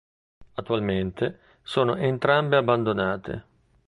[0.55, 3.43] Attualmente sono entrambe abbandonate.